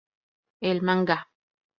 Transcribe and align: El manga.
El 0.69 0.81
manga. 0.89 1.19